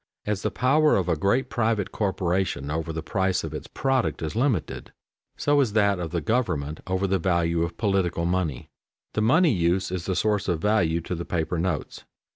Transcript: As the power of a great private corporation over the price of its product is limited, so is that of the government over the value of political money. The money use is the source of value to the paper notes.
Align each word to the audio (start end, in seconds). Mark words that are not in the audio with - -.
As 0.25 0.41
the 0.41 0.49
power 0.49 0.95
of 0.95 1.07
a 1.07 1.15
great 1.15 1.47
private 1.47 1.91
corporation 1.91 2.71
over 2.71 2.91
the 2.91 3.03
price 3.03 3.43
of 3.43 3.53
its 3.53 3.67
product 3.67 4.23
is 4.23 4.35
limited, 4.35 4.91
so 5.37 5.61
is 5.61 5.73
that 5.73 5.99
of 5.99 6.09
the 6.09 6.21
government 6.21 6.79
over 6.87 7.05
the 7.05 7.19
value 7.19 7.61
of 7.61 7.77
political 7.77 8.25
money. 8.25 8.67
The 9.13 9.21
money 9.21 9.51
use 9.53 9.91
is 9.91 10.05
the 10.07 10.15
source 10.15 10.47
of 10.47 10.59
value 10.59 11.01
to 11.01 11.13
the 11.13 11.23
paper 11.23 11.59
notes. 11.59 12.03